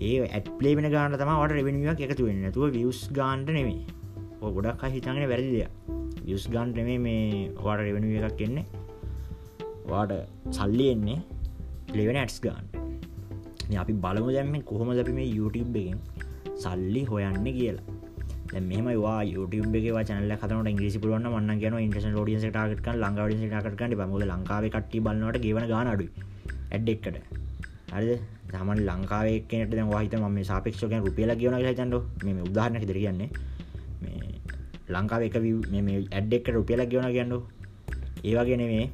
ඒ 0.00 0.14
ඇඩ් 0.28 0.46
පලේ 0.58 0.76
වෙන 0.76 0.88
ගාන 0.90 1.14
තම 1.14 1.32
වට 1.32 1.58
රෙවෙනිුවක් 1.58 2.00
එකතු 2.00 2.28
වෙන්න. 2.28 2.46
තුව 2.50 2.72
වියස් 2.72 3.00
ගාන්ට 3.12 3.50
නෙමේ 3.50 3.82
ගොඩක් 4.56 4.84
හිතගෙන 4.94 5.22
වැරදිදිය 5.32 5.66
වියස් 6.26 6.48
ගාන්ට 6.48 6.76
මේ 6.88 6.98
මේ 6.98 7.50
වාට 7.64 7.80
රෙවෙන 7.80 8.04
එකක් 8.30 8.42
එන්නේ. 8.46 8.64
වාට 9.86 10.12
සල්ලි 10.50 10.86
එන්නේ 10.94 11.18
ලෙවෙන 11.94 12.16
ඇට්ස් 12.16 12.40
ගාන්ට 12.40 12.82
අපි 13.82 13.92
බලමු 14.04 14.30
දැම්ම 14.32 14.54
කොහොම 14.60 14.94
දැපි 14.94 15.12
මේ 15.12 15.28
YouTube 15.38 15.78
එකෙන් 15.82 15.98
සල්ලි 16.56 17.02
හොයන්න 17.04 17.44
කියලා. 17.44 17.82
මෙම 18.60 18.88
වා 19.04 19.20
YouTube 19.24 19.76
එක 19.78 19.86
චනල 20.08 20.32
කතන 20.36 20.66
ඉංග්‍රිසි 20.66 20.98
පුරුවන්න 20.98 21.28
මන්න 21.30 21.60
කියන 21.60 21.78
ඉන්ට්‍රස 21.78 22.06
ෝඩියන්ස 22.22 22.44
ටාගටක 22.48 22.88
ලංකාවඩිස 22.94 23.44
ටාකටකන්න 23.44 23.96
බමුද 24.00 24.24
ලංකාව 24.24 24.64
කට්ටි 24.68 25.00
බලන්නට 25.00 25.38
ගෙවන 25.44 25.66
ගාන 25.72 25.88
අඩු 25.94 26.06
ඇඩ්ඩෙක්කට 26.72 27.16
හරි 27.92 28.18
තමන් 28.52 28.80
ලංකාවේ 28.88 29.38
කෙනට 29.48 29.74
වාහිත 29.92 30.14
ම 30.20 30.36
සාපක්ෂක 30.42 30.92
රුපියල 31.06 31.32
කියවන 31.40 31.56
හිතන්ඩ 31.56 31.96
මේ 32.24 32.44
උදාහරණ 32.50 32.86
දෙර 32.90 32.98
කියන්නේ. 33.04 33.30
මේ 34.02 34.31
ලංකාව 34.88 35.22
එක 35.22 35.36
මේ 35.38 36.02
ඇඩ්ඩෙක්ට 36.10 36.54
රුපියල 36.54 36.82
කියවන 36.86 37.12
කියන්නු 37.12 37.38
ඒවාගෙන 38.24 38.64
මේ 38.64 38.90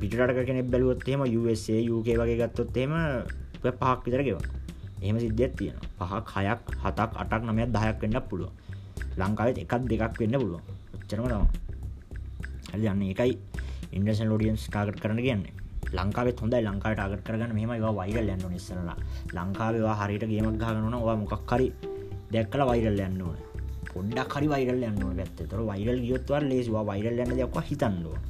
පිටට 0.00 0.44
කෙනෙ 0.46 0.62
බැලුවොත්තේම 0.64 1.20
USA 1.40 1.76
UK 1.90 2.08
වගේ 2.14 2.38
ගත්තොත් 2.40 2.76
එම 2.76 2.94
පහක් 3.60 3.98
විතර 4.04 4.22
ගෙව 4.22 4.38
එහම 5.02 5.16
සිද්ධියත් 5.18 5.52
තියෙන 5.58 5.76
පහක් 5.98 6.26
හයක් 6.36 6.60
හතක් 6.82 7.10
අටක් 7.22 7.42
නමයක් 7.44 7.70
දහයක් 7.74 7.96
වෙන්න 8.02 8.20
පුළුව 8.30 8.50
ලංකාවත් 9.16 9.58
එකත් 9.58 9.82
දෙකක් 9.90 10.20
වෙන්න 10.20 10.36
පුළුව 10.36 10.60
ච්චරම 11.06 11.26
තම 11.26 11.44
ඇ 12.74 12.86
යන්න 12.86 13.02
එකයි 13.12 13.32
ඉන්ඩසන් 13.90 14.28
ලෝඩියන්ස් 14.28 14.68
ටාගට 14.68 15.00
කරන 15.00 15.18
කියන්නේ. 15.18 15.54
ලංකාවත් 15.90 16.40
හොඳයි. 16.40 16.60
ලංකාට 16.60 16.96
ටාගට 16.96 17.24
කරගන්න 17.24 17.54
මෙම 17.56 17.72
වා 17.80 17.92
වයිරල් 18.00 18.32
යන්න 18.34 18.44
නිස්සරලා 18.52 18.96
ලංකාවවා 19.34 19.96
හරිට 20.00 20.28
ගේමක් 20.28 20.60
ගහගනුන 20.60 20.96
වා 21.00 21.16
මොකක්කරි 21.16 21.72
දැක්කල 22.32 22.64
වයිරල් 22.70 23.00
යන්න 23.00 23.22
ඕන. 23.22 23.47
පොඩ්ඩක් 23.92 24.34
හරි 24.36 24.48
වයිරල් 24.52 24.82
යන්න 24.90 25.16
පැත්ත. 25.18 25.38
තොර 25.50 25.60
වයිරල් 25.70 25.98
ගියොත්වර 26.06 26.42
ලේසිවා 26.50 26.84
වයිරල් 26.90 27.18
යන්න 27.24 27.36
දෙයක් 27.40 27.58
හිතන්නවා 27.70 28.20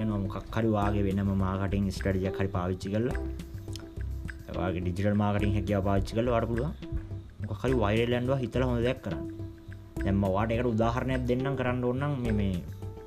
යන 0.00 0.08
මොකක්හරි 0.24 0.70
වාගේ 0.76 1.04
වෙනම 1.08 1.30
මාකටින් 1.42 1.90
ස්ටඩිය 1.96 2.30
හරි 2.38 2.48
පාවිච්චි 2.56 2.88
කරලා 2.94 3.18
වගේ 4.56 4.80
ඩිජිටල් 4.80 5.16
මාකටින් 5.22 5.52
හැකිව 5.56 5.80
පාච්චි 5.88 6.12
කල 6.16 6.28
වට 6.34 6.48
පුළුව 6.50 6.70
මොකහරි 7.48 7.74
වයිරල්ලන්ඩුව 7.82 8.38
හිතල 8.42 8.62
හොඳ 8.68 8.84
දෙයක් 8.86 9.00
කරන්න. 9.04 9.26
දැම්ම 10.04 10.24
වාට 10.36 10.52
එකට 10.54 10.68
උදාහරණයක් 10.72 11.22
දෙන්නම් 11.28 11.56
කරන්න 11.58 11.84
ඔන්නම් 11.90 12.36
මේ 12.38 12.62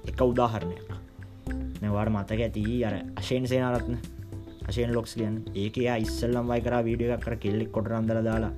එක 0.09 0.21
උදාහරණයක්. 0.31 0.87
මෙවාට 1.81 2.11
මතක 2.15 2.39
ඇති 2.45 2.63
අර 2.87 2.95
අශයෙන් 3.21 3.45
සේනාරත්න. 3.51 3.97
අශයෙන් 4.69 4.93
ලොක්ස් 4.97 5.13
කියන්න. 5.19 5.35
ඒක 5.55 5.75
යා 5.87 5.97
ඉස්සල්ලම් 6.05 6.45
වයි 6.51 6.61
කර 6.65 6.75
වීඩිය 6.87 7.11
එකක් 7.15 7.25
කර 7.25 7.35
කෙල්ලෙක් 7.43 7.69
කොට 7.75 7.89
රන්දර 7.91 8.19
දාලා 8.29 8.53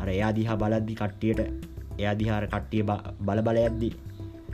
අර 0.00 0.08
එයා 0.16 0.32
දිහා 0.38 0.56
බලද්දි 0.62 0.94
කට්ටියට 1.00 1.40
එයා 1.98 2.14
දිහාර 2.14 2.46
කට්ටිය 2.46 2.82
බල 2.82 3.40
බල 3.40 3.58
ඇද්දි 3.58 3.90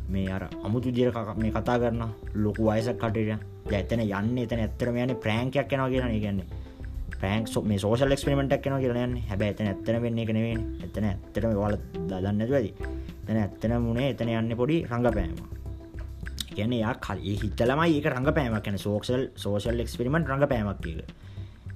මේ 0.09 0.28
අර 0.28 0.49
අමුතු 0.62 0.90
දිර 0.90 1.12
මේ 1.37 1.52
කතා 1.52 1.78
කරන්න 1.78 2.04
ලොකු 2.37 2.62
වයසක් 2.64 2.97
කටට 2.97 3.75
ඇතන 3.75 4.02
යන්න 4.02 4.38
එතන 4.38 4.61
ඇත්තරම 4.61 4.97
යන 4.99 5.14
ප්‍රෑංකයක් 5.18 5.75
යනවා 5.75 5.90
කියන 5.90 6.16
ගන්නේ 6.16 6.47
ප්‍රෑන්ක් 7.14 7.47
මේ 7.64 7.78
සෝෂල් 7.78 8.14
එක්ස්පිමටක් 8.14 8.66
යන 8.66 8.78
කියලයන්න 8.78 9.14
හැබ 9.28 9.42
ඇතන 9.42 9.68
ඇත්තන 9.68 10.00
වෙන්නේ 10.02 10.26
කනවේ 10.26 10.57
එතන 10.87 11.07
ඇත්තටම 11.07 11.54
වල 11.57 11.78
දන්නතු 12.09 12.50
වැදි 12.50 12.73
තැන 13.26 13.38
ඇත්තන 13.38 13.78
මුණේ 13.83 14.11
එතන 14.12 14.33
යන්න 14.33 14.57
පොඩි 14.57 14.83
රඟපෑම 14.85 15.35
කියන 16.50 16.75
යා 16.75 16.95
කල් 16.99 17.23
හිතලමයි 17.37 17.97
ඒක 17.97 18.07
රඟපෑමක් 18.09 18.64
කැන 18.64 18.78
සෝක්සල් 18.78 19.25
සෝෂල් 19.37 19.85
එක්ස්පිරිමට 19.85 20.30
රඟපෑමක් 20.30 20.87
එක 20.88 21.14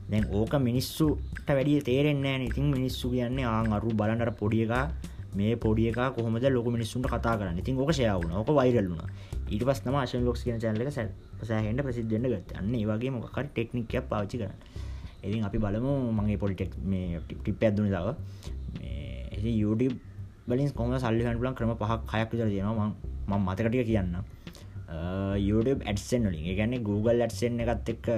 දැන් 0.09 0.27
ඕක 0.33 0.55
මිනිස්සුට 0.61 1.49
වැඩිය 1.49 1.81
තේරෙන්නේ 1.83 2.37
ඉතින් 2.47 2.71
මිනිස්සු 2.71 3.11
කියන්නේ 3.11 3.47
ආං 3.47 3.73
අරු 3.73 3.93
බලන්නට 3.93 4.39
පොඩිය 4.39 4.65
එක 4.67 5.12
මේ 5.37 5.57
පොඩිය 5.57 5.89
එක 5.91 6.01
කොහොමද 6.17 6.45
ලොක 6.57 6.67
මිනිස්සුන්ට 6.77 7.09
කතා 7.13 7.37
කරන්න? 7.39 7.59
ඉතින් 7.63 7.79
ඕක 7.79 7.93
ශයවුණ 7.99 8.33
ඕක 8.41 8.51
වයිරල්ලුණ 8.59 9.03
ඊට 9.53 9.65
පස් 9.69 9.81
නම 9.87 9.97
ආශන් 10.01 10.25
ලොක්ස් 10.29 10.43
කියන 10.45 10.59
චැල්ලක 10.63 10.91
සෑහෙන්ට 10.93 11.83
ප්‍රසිද්ධන්න 11.87 12.29
ගත් 12.33 12.57
අන්න 12.59 12.75
ඒවාගේ 12.75 13.11
මොකර 13.15 13.47
ටෙක්නිකයක් 13.49 14.05
පාචි 14.11 14.37
කරන්න. 14.41 14.59
ඉතින් 15.25 15.45
අපි 15.49 15.59
බලමු 15.65 15.93
මගේ 16.19 16.39
පොලිටෙක් 16.43 16.73
මේ 16.85 17.21
ටිප් 17.29 17.63
ඇදුන 17.63 17.91
දාව 17.91 18.09
YouTube 19.61 19.97
බලින් 20.49 20.71
කොම 20.79 20.95
සල්ලි 20.99 21.25
හන්ලන් 21.27 21.55
ක්‍රම 21.57 21.75
පහක් 21.81 22.01
හයක් 22.13 22.29
විතර 22.33 22.49
තියෙනවා. 22.53 22.89
මං 23.29 23.41
මතකටිය 23.47 23.85
කියන්න 23.91 24.17
YouTube 25.49 25.81
ඇඩසෙන් 25.89 26.29
වලින්. 26.29 26.45
ගැන්නේ 26.59 26.85
Google 26.89 27.19
ඇඩසෙන් 27.25 27.61
එකත් 27.61 27.93
එක්ක 27.95 28.09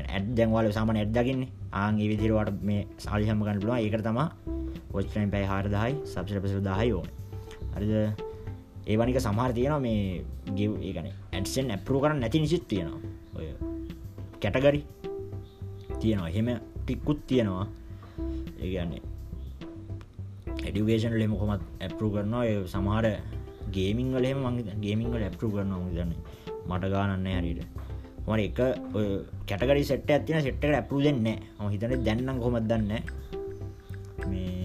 ඇඩ් 0.00 0.26
දැන්වාල 0.36 0.72
සාමන 0.72 0.96
ඇඩ්දකින්නේ 0.96 1.50
ආගේ 1.72 2.08
විදිරවට 2.12 2.58
මේ 2.68 2.86
සාලිහම 3.04 3.42
ගන්න 3.44 3.60
පුළුව 3.60 3.78
ඒකට 3.78 4.04
තමා 4.06 4.28
පොච්ටයින් 4.92 5.30
පැයි 5.34 5.46
හාරදායි 5.52 5.94
සබ්සට 6.12 6.42
පසු 6.44 6.60
දාහයි 6.68 6.92
ඕන. 6.98 7.08
අරිද 7.76 7.92
ඒවනික 8.92 9.18
සමහර 9.26 9.52
තියෙනවා 9.58 9.82
මේ 9.86 10.24
ගෙව් 10.58 10.72
ඒගන 10.88 11.08
ඇඩසෙන් 11.36 11.70
ඇපරු 11.74 12.00
කරන්න 12.02 12.20
නැති 12.22 12.42
නිසිත් 12.44 12.64
තියෙනවා. 12.70 13.00
ඔය 13.38 13.46
කැටගරි 14.42 14.82
තියෙනවා. 16.00 16.28
එහෙම 16.32 16.48
ටික්කුත් 16.82 17.20
තියෙනවා. 17.30 17.66
ඒගන්නේ 18.64 19.02
එඩිවේෂන් 20.68 21.14
ලෙම 21.20 21.34
කොමත් 21.40 21.62
ඇපරු 21.84 22.08
කරනවා. 22.14 22.44
සමහර 22.74 23.06
ගේමිං 23.76 24.08
වලේ 24.16 24.34
මං 24.34 24.56
ගේමිංවල 24.84 25.22
ඇපරු 25.28 25.48
කරනවා 25.54 25.90
දන්න 25.96 26.12
මට 26.68 26.92
ගානන්න 26.94 27.28
හරිට 27.38 27.62
මට 28.26 28.40
එක 28.48 28.58
කැටකරි 29.48 29.84
සෙට් 29.90 30.10
ඇතින 30.10 30.42
සෙට්ට 30.46 30.64
ඇපරු 30.80 30.98
දෙන්න 31.06 31.22
ම 31.24 31.70
හිතන 31.72 31.94
දැන්නම් 32.06 32.42
කොමත් 32.44 32.66
දන්න? 32.70 32.92
මේ 34.30 34.61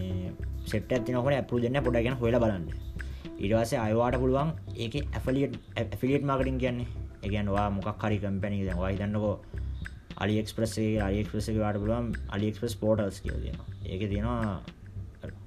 සෙට 0.67 0.91
ඇතිනකට 0.91 1.31
ඇපරු 1.31 1.59
දෙන්න? 1.59 1.81
පොඩ 1.81 1.99
ගැන 1.99 2.15
හොල 2.15 2.37
බලන්න. 2.37 2.65
ඉරවාස 3.39 3.73
අයවාට 3.79 4.17
පුළුවන් 4.17 4.49
ඒක 4.77 4.95
ඇෆලියට 5.09 5.59
ඇෆිලියට් 5.75 6.25
මාකටින් 6.25 6.57
කියන්නේ. 6.57 6.87
එකගන්වා 7.25 7.67
මොකක් 7.71 8.03
හරි 8.03 8.17
කම්පැනි 8.19 8.65
දවා 8.67 8.89
හිතන්නකෝ 8.89 9.35
අලිෙක්ස්ප්‍රසේ 10.17 10.91
අලිෙක්ස්ප්‍රස 10.99 11.47
වාට 11.55 11.77
පුළුවන් 11.81 12.07
අලිෙක්ස්ප්‍රස් 12.29 12.75
පෝටල්ස් 12.75 13.17
කිය 13.23 13.35
තියෙන 13.35 13.57
ඒක 13.85 14.03
තියෙනවා 14.03 14.55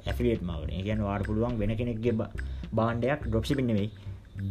ඇෆිලියට් 0.07 0.43
මාකට 0.43 0.75
ගැන 0.87 1.03
වාට 1.03 1.27
පුළුවන් 1.27 1.59
වෙන 1.61 1.75
කෙනෙක්ගේ 1.77 2.15
බාන්ඩයක් 2.73 3.27
ඩොප්සි 3.27 3.59
පින්නෙවෙයි 3.61 3.89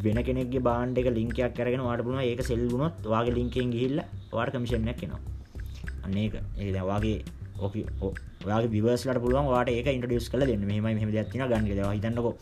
වෙන 0.05 0.19
කෙනෙක්ගේ 0.23 0.65
බාන්ඩ 0.69 1.01
එක 1.01 1.09
ලින්කයක් 1.17 1.53
කරගෙන 1.57 1.85
වාට 1.87 2.05
පුුණ 2.05 2.21
ඒක 2.21 2.41
සෙල්ගුණොත් 2.43 2.95
වගේ 3.05 3.35
ලින්කෙන් 3.37 3.75
ගිහිල්ල 3.75 3.99
වාට 4.31 4.53
කමිෂණයක් 4.53 4.99
කෙනවා 5.01 5.21
අන්නේක 6.05 6.35
ඒ 6.57 6.71
දවාගේ 6.71 7.19
ඕක 7.59 8.17
ඔයාගේ 8.45 8.73
විවර්ස්ලට 8.75 9.21
පුළුවන් 9.23 9.47
වාට 9.53 9.69
ඒක 9.69 9.87
ඉන්ටඩියස් 9.89 10.29
කල 10.31 10.45
දෙන්න. 10.45 10.63
මෙහම 10.65 10.83
මෙම 10.83 10.99
ඇතින 11.13 11.41
ගන්න 11.43 11.65
දවා 11.69 11.93
හිතන්නකෝ. 11.93 12.35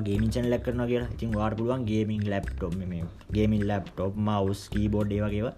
ගේමිචන් 0.00 0.46
ලක් 0.46 0.62
කරන 0.64 0.82
කියලා. 0.86 1.10
ඉතින් 1.14 1.30
වාට 1.34 1.56
පුළුවන් 1.58 1.84
ගේමින් 1.84 2.22
ලප්ටොප් 2.24 2.74
මේ 2.80 3.04
ගේමින් 3.32 3.64
ලප්ටොප් 3.66 4.12
මවස් 4.18 4.62
කීබෝඩ් 4.72 5.12
ඒවගේව 5.12 5.48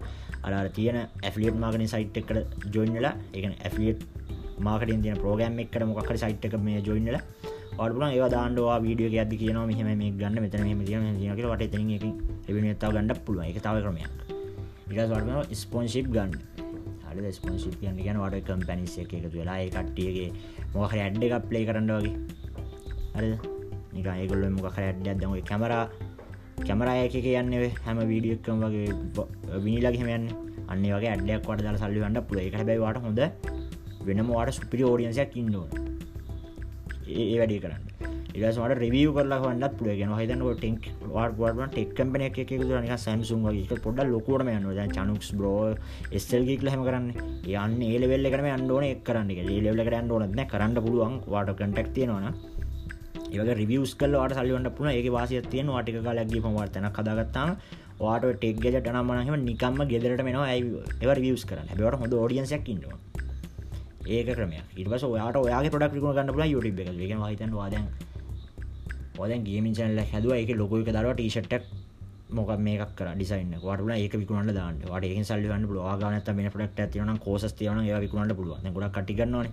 අර 0.43 0.69
තියෙන 0.69 0.97
ඇෆලියට් 0.99 1.57
මාගන 1.57 1.85
සයිට් 1.87 2.17
එකට 2.17 2.37
ජොයින්ලා 2.75 3.13
එක 3.33 3.43
ඇෆලියට් 3.59 4.01
මාකට 4.59 4.89
තින 4.89 5.19
ප්‍රෝගෑම් 5.23 5.59
එකට 5.59 5.85
මොකර 5.85 6.17
සයිට් 6.17 6.45
එක 6.45 6.57
මේ 6.59 6.81
ජොයින්ලා 6.81 7.21
වඩපුල 7.77 8.05
ඒ 8.07 8.29
දාන්ඩවා 8.29 8.77
වීඩියෝ 8.81 9.19
ඇද 9.19 9.33
කියන 9.41 9.59
මෙහම 9.69 9.91
මේ 10.01 10.11
ගන්න 10.13 10.41
මෙතන 10.45 10.65
මෙම 10.69 10.81
තියන 10.89 11.19
දිනක 11.19 11.43
වට 11.43 11.71
ත 11.71 12.49
එබිනතාව 12.49 12.91
ගන්නඩ 12.95 13.23
පුළුව 13.25 13.45
එක 13.45 13.61
තාව 13.61 13.81
ක්‍රමයක්. 13.83 14.11
ඉටස් 14.89 15.09
වඩම 15.11 15.55
ස්පොන්ශිප් 15.61 16.09
ගන්න. 16.15 16.52
හඩ 17.13 17.33
ස්පොන්ශිප් 17.33 17.75
ගන්න 17.81 17.99
ගැන 18.05 18.21
වට 18.21 18.45
කම්පැනිස 18.47 18.95
එක 18.97 19.13
එකතු 19.17 19.35
වෙලා 19.35 19.59
කට්ටියගේ 19.67 20.29
මොහර 20.73 20.95
ඇඩ්ඩ 20.97 21.27
එකක් 21.27 21.47
ප්ලේ 21.49 21.65
කරන්න 21.67 21.91
වගේ. 21.97 22.15
හරි 23.15 23.29
නික 23.93 24.07
ඒගොල්ල 24.13 24.49
මොක 24.55 24.79
ඇඩ්ඩ 24.79 25.21
දම 25.21 25.35
කැමරා 25.49 25.85
කැමරායක 26.61 27.15
කියන්නේ 27.19 27.69
හැම 27.85 28.01
වීඩියක්කම් 28.11 28.65
වගේ 28.65 28.87
විනිලාගහෙමයන්න 29.65 30.27
අන්න 30.67 30.85
වගේ 30.89 31.11
ඇඩ්ඩයක් 31.11 31.47
වට 31.47 31.65
දල 31.65 31.79
සල්ලි 31.81 32.03
වන්න 32.03 32.25
පුළ 32.29 32.43
එක 32.43 32.57
හැබයි 32.59 32.81
වාට 32.85 33.03
හොඳ 33.05 33.21
වෙනම 34.07 34.33
වාට 34.35 34.55
සුපිරි 34.59 34.89
ෝඩියන්සයක් 34.89 35.37
ඉන්නවා 35.41 35.67
ඒ 37.13 37.37
වැඩි 37.39 37.59
කරන්න. 37.59 38.12
ඉරස්මට 38.33 38.79
රිවිය 38.81 39.09
කරලා 39.15 39.37
වන්නත් 39.41 39.75
පුළ 39.79 39.89
ගෙන 39.97 40.11
හිතන 40.19 40.39
ටෙක් 40.59 40.85
වාට 41.15 41.59
ටෙක් 41.73 41.89
කම්පන 41.97 42.23
එක 42.27 42.37
නික 42.85 42.93
සැම්සුන් 43.03 43.43
වගේ 43.45 43.77
පොඩ 43.83 43.99
ලොකුටම 44.13 44.49
යන්න 44.49 44.93
චනුක්ස් 44.95 45.29
බ්‍රෝ 45.37 45.75
එස්සල්ගේක් 46.11 46.63
ලහෙම 46.67 46.85
කරන්න. 46.87 47.07
යන්න 47.45 47.83
ඒලවෙල්ල 47.89 48.29
කරම 48.33 48.47
අන්ඩෝන 48.53 48.85
එක් 48.87 49.03
කරන්න 49.09 49.29
ඒලෙවල 49.35 49.83
කරන්න 49.87 50.09
ඕනත්න 50.11 50.41
කරන්න 50.51 50.81
පුළුවන් 50.85 51.19
වාට 51.33 51.51
කටක් 51.59 51.93
තියෙනවන 51.97 52.25
ඒක 53.33 53.51
රිවියස් 53.59 53.93
කල 53.99 54.17
වාට 54.17 54.33
සල්ලිවන්න 54.37 54.69
පුන 54.77 54.89
ඒ 54.89 55.03
වාසිය 55.17 55.41
තියෙන 55.51 55.69
වාටික 55.75 55.99
කාලක්ගේ 56.07 56.41
පවර්තන 56.45 56.87
කදාගත්තාම 56.97 57.51
වාට 57.99 58.25
ටෙක් 58.31 58.63
ගෙට 58.63 58.89
නමනහම 58.93 59.35
නිකම්ම 59.49 59.83
ගෙදරට 59.91 60.23
මෙනවා 60.29 60.47
ඇ 60.47 60.61
වියස් 61.21 61.45
කරන්න. 61.45 61.69
හැබවට 61.71 62.01
හොඳ 62.01 62.17
ෝඩියන්සයක් 62.21 62.73
ඉන්නවා 62.73 62.97
ඒක 64.07 64.33
ක්‍රමය 64.33 64.57
ඉටස 64.75 65.05
ඔයාට 65.09 65.37
ඔයාගේ 65.37 65.73
පොඩක් 65.75 65.99
ිකුණ 66.01 66.17
ගන්න 66.17 66.33
පුල 66.33 66.43
යුටි 66.45 66.73
එක 66.73 67.13
ගෙන 67.39 67.85
හිතන් 69.13 69.19
වාදන් 69.19 69.35
ඔදන් 69.35 69.43
ගේමිචන්ල 69.43 69.99
හැදුව. 70.03 70.31
එක 70.33 70.49
ලොකෝක 70.57 70.85
දරව 70.85 71.13
ටීෂට්ටක් 71.13 71.63
මොක 72.29 72.49
මේක 72.57 72.81
ඩිසයින්න 72.95 73.53
වටල 73.55 73.91
ඒක 73.91 74.13
විකුණට 74.13 74.53
දාන්න. 74.53 74.79
වට 74.81 75.05
ඒ 75.05 75.23
සල්ලිවන්න 75.23 75.67
පුල 75.67 75.79
ආගනත 75.79 76.33
මේ 76.33 76.49
පොඩක්ට 76.49 76.91
තියන 76.91 77.19
කෝස් 77.19 77.53
තියන 77.53 77.79
ඒ 77.79 77.99
විකුණට 77.99 78.35
පුළුව 78.35 78.57
ගොඩ 78.73 78.91
කටිගන්නවන 78.91 79.47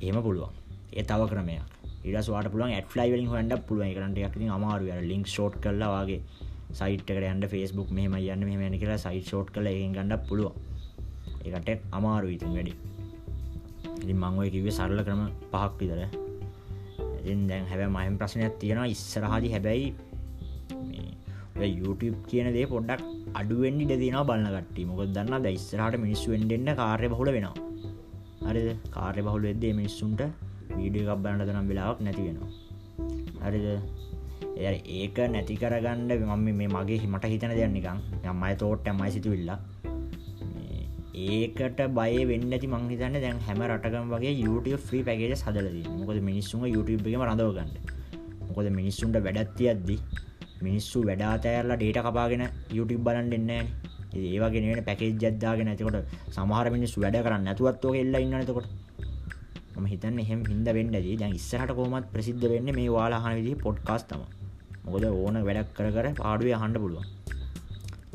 ඒම 0.00 0.22
පුළුවන්. 0.22 0.50
ඒ 0.92 1.02
තව 1.02 1.28
ක්‍රමය 1.28 1.60
ඉඩස් 2.04 2.28
වාට 2.28 2.52
පුලන් 2.52 2.70
ඇත් 2.70 2.86
ෆලයි 2.86 3.12
වලින් 3.12 3.28
හොඩ 3.28 3.66
පුළුව 3.66 3.94
කරට 3.94 4.18
යක් 4.18 4.50
අමාරු 4.50 4.84
ලින්ක් 4.84 5.26
ෂෝට් 5.26 5.60
කරලා 5.60 6.04
වගේ 6.04 6.20
සයිට 6.70 7.10
යන්න 7.10 7.48
ෆස්බුක් 7.48 7.90
මෙහම 7.90 8.14
යන්න 8.14 8.44
මෙම 8.44 8.78
කියලා 8.78 8.98
සයිට 8.98 9.24
ෂෝට් 9.24 9.50
කල 9.50 9.66
ඒ 9.66 9.88
ගඩක් 9.88 10.28
පුළුව 10.28 10.52
ඒකට 11.44 11.92
අමාරු 11.92 12.28
ඉතින් 12.28 12.54
වැඩි. 12.54 12.74
ඉතින් 14.02 14.16
මංගොය 14.16 14.50
කිවේ 14.50 14.70
සරල 14.70 15.02
ක්‍රම 15.02 15.30
පහක් 15.52 15.72
විතර. 15.80 16.27
ඉතින් 17.28 17.46
දැන් 17.46 17.64
හැබැ 17.70 17.88
මයම් 17.96 18.16
ප්‍රශ්නයක් 18.16 18.58
තියෙනවා. 18.60 18.86
ඉස්සරහදි 18.86 19.48
හැබැයි 19.52 19.94
YouTube 21.58 22.18
කියන 22.30 22.52
දේ 22.52 22.64
පොඩ්ඩක් 22.64 23.00
අඩුවෙන් 23.34 23.80
ඉඩ 23.80 23.92
දෙනවා 24.02 24.22
බලන්න 24.22 24.50
කට්ටි 24.56 24.84
මොකද 24.84 25.14
දන්න 25.16 25.42
ද 25.42 25.46
ඉස්සරහට 25.58 25.96
මිනිස්සු 25.98 26.30
වෙන්ඩෙන්න්න 26.32 26.74
කාර්ය 26.74 27.08
බහුල 27.08 27.30
වෙනවා. 27.32 27.54
හරිද? 28.48 28.68
කාර්ය 28.90 29.22
බහුල 29.22 29.42
වෙද්දේ 29.42 29.72
මිනිස්සුන්ට 29.72 30.22
වීඩිය 30.76 31.02
එකක් 31.04 31.22
බලන්නට 31.24 31.54
නම් 31.54 31.68
වෙලාවක් 31.68 32.00
නැති 32.00 32.22
වෙනවා. 32.28 32.50
හරිද? 33.46 33.66
එ 34.58 34.70
ඒක 35.00 35.18
නැති 35.30 35.56
කරගන්න 35.56 36.10
මම 36.26 36.54
මේ 36.60 36.66
මගේ 36.66 36.98
හිමට 36.98 37.24
හිතන 37.24 37.52
දෙයන්නිකම් 37.58 37.98
යම්මයි 38.24 38.54
තෝට්ට 38.54 38.88
මයි 39.00 39.10
සිතුවිල්ලා 39.10 39.58
ඒකට 41.18 41.80
බය 41.96 42.14
වෙන්න 42.30 42.54
ඇති 42.54 42.68
මංහිතන්න 42.72 43.16
දැන් 43.24 43.38
හැම 43.46 43.60
රටකම් 43.66 44.08
වගේ 44.12 44.32
YouTube 44.36 44.80
්‍රී 44.88 45.04
පැකේජ 45.08 45.34
සදලද 45.36 45.76
මොකද 45.92 46.18
මිනිස්සුම 46.28 46.64
YouTube 46.66 47.08
එකම 47.10 47.24
රඳවගන්න 47.26 47.70
මොකද 48.48 48.68
මිනිස්සුන්ට 48.78 49.18
වැඩත්ති 49.26 49.70
අද්දි 49.72 49.96
මිනිස්සු 50.66 51.04
වැඩාතෑරලා 51.08 51.78
ඩේට 51.80 52.00
කපාගෙන 52.06 52.44
YouTube 52.76 53.02
බලන් 53.06 53.30
දෙන්න 53.34 53.50
ඒවාගෙන 54.16 54.84
පැකේ 54.84 55.10
ජද්දාගෙන 55.22 55.72
ඇතිකොට 55.72 56.14
සමහර 56.34 56.70
මිනිස්සු 56.76 57.04
වැඩ 57.04 57.18
කරන්න 57.26 57.50
ඇතුවත්වෝ 57.52 57.94
එල්ල 58.02 58.20
ඉන්නනතකොට 58.24 58.68
ම 59.76 59.86
හිතන්න 59.86 60.18
එහෙම 60.18 60.40
හිද 60.50 60.68
වෙන්නදී 60.76 61.16
දැන් 61.20 61.34
ඉස්සහට 61.34 61.72
කෝමත් 61.78 62.06
ප්‍රසිද්ධ 62.14 62.46
වෙන්න 62.52 62.70
මේ 62.78 62.88
වාලාහන 62.96 63.38
විදි 63.38 63.52
පොඩ්කාස්තම 63.64 64.22
මොකද 64.84 65.04
ඕන 65.08 65.36
වැඩක් 65.48 65.74
කර 65.76 65.88
කර 65.96 66.06
පාඩුවේ 66.20 66.58
හන්ඩ 66.62 66.80
පුළුවන්. 66.82 67.06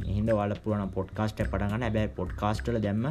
එහින්ද 0.10 0.29
වල 0.31 0.53
පුරන 0.63 0.83
පොඩ්කාස්ට 0.95 1.39
පටගන්න 1.41 1.88
ඇබැයි 1.88 2.15
පොඩ්කාස්ටල 2.17 2.79
දැම්ම 2.86 3.05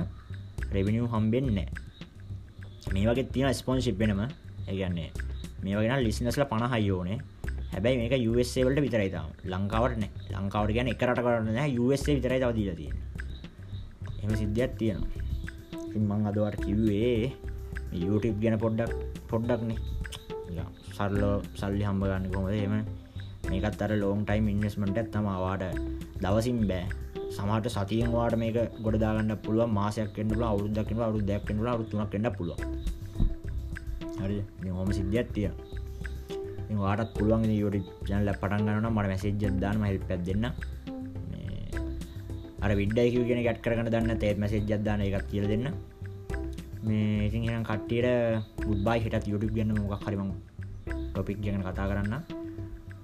රෙවිනිිය් 0.74 1.10
හම්බෙන්න 1.12 1.52
මේ 1.54 3.06
වගේ 3.08 3.28
තියෙන 3.34 3.54
ස්පොන්ශිප් 3.54 3.98
වෙනම 3.98 4.22
ඒගන්නේ 4.68 5.10
මේ 5.62 5.76
වගෙන 5.78 6.04
ලිස්නස්ල 6.06 6.44
පණ 6.50 6.74
හයෝනේ 6.74 7.18
හැබැයි 7.72 7.98
මේක 8.00 8.14
යුස්සේ 8.18 8.64
වලට 8.66 8.84
විතරයිතාම 8.84 9.28
ලංකාවට 9.44 9.96
නෑ. 10.00 10.10
ලංකාවට 10.34 10.74
ගැන 10.76 10.88
එකරට 10.92 11.20
කරන්න 11.24 11.58
යුස්සේ 11.70 12.16
විතරයි 12.16 12.40
තවදීල 12.42 12.74
තියෙන 12.80 12.96
එම 14.22 14.34
සිද්ධියක් 14.36 14.72
තියෙනවා. 14.78 15.10
ඉමං 15.96 16.26
අදවට 16.30 16.60
කිව්වේ 16.64 17.32
YouTube 17.94 18.38
ගැන 18.42 18.58
පොඩ්ඩක් 18.64 18.92
පොඩ්ඩක්නේ. 19.30 19.78
සරලෝ 20.96 21.36
සල්ලි 21.54 21.84
හම්බ 21.88 22.04
ගන්න 22.04 22.28
කොමද 22.34 22.52
එම 22.56 22.74
මේකත් 23.50 23.82
අර 23.84 23.92
ලෝන් 24.02 24.24
ටයිම් 24.26 24.48
ඉන්වස්මට 24.54 24.98
ඇත්තමවාට 24.98 25.64
දවසින් 26.22 26.60
බෑ. 26.70 26.84
සමට 27.32 27.68
සතියෙන් 27.74 28.10
වාට 28.14 28.34
මේක 28.42 28.56
ගොඩදාගන්න 28.84 29.34
පුළුව 29.44 29.70
මාසයක් 29.78 30.10
කෙන්ටල 30.16 30.42
අවුදක්න 30.48 30.98
අවු 31.08 31.20
දැක්කෙනල 31.28 31.68
අවුතුනක් 31.74 32.10
කන්න 32.12 32.28
පුළුව 32.38 32.58
හරි 34.20 34.36
හොම 34.78 34.90
සිද්ධියක් 34.98 35.28
තිය 35.36 35.48
වාටත් 36.82 37.14
පුළුවන් 37.16 37.48
යුට 37.52 37.76
ජනල 38.08 38.30
පටන් 38.42 38.66
ගන්න 38.66 38.88
මට 38.90 39.08
මැසේජ් 39.12 39.34
දාන්න 39.62 39.84
හෙල් 39.88 39.98
පැත් 40.08 40.22
දෙන්න. 40.28 40.44
අර 42.64 42.70
විඩ්ඩයි 42.80 43.08
කියෙන 43.14 43.42
ගැට 43.46 43.62
කරන 43.64 43.88
දන්න 43.88 44.20
තේත් 44.22 44.38
මැසේජ් 44.38 44.62
ජදාන 44.68 45.00
එකත් 45.06 45.26
කියල 45.32 45.48
දෙන්න. 45.52 45.66
මේ 46.82 47.26
ඉතින් 47.26 47.48
එනම් 47.48 47.64
කට්ටියට 47.64 48.06
බුද්බයි 48.66 48.98
හිටත් 49.04 49.26
යුටුක් 49.32 49.52
ගන්න 49.56 49.80
මොක් 49.80 50.04
හරිම 50.06 50.32
ටොපික් 51.10 51.38
ගැන 51.44 51.62
කතා 51.62 51.88
කරන්න 51.90 52.41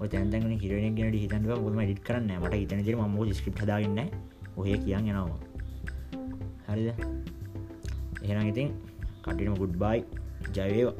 තැන්තැන 0.07 0.59
හිරෙන 0.59 0.95
ගෙන 0.95 1.13
හිතන්ව 1.13 1.51
ොම 1.51 1.79
ඩිට 1.79 2.03
කරන්න 2.03 2.31
මට 2.39 2.53
හිතන 2.53 2.83
ර 2.87 2.95
ම 2.95 3.33
ස්ක්‍රප් 3.33 3.65
දාගන්න 3.65 3.99
ඔහය 4.57 4.77
කියන්න 4.77 5.09
යනවා. 5.09 5.39
හරිද? 6.67 6.89
එහෙනම් 8.23 8.47
ඉතින් 8.47 8.69
කටිනම 9.23 9.55
ගුඩ්බයි 9.55 10.03
ජයවේවා 10.53 10.93